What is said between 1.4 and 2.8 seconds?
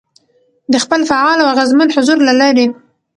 اغېزمن حضور له لارې،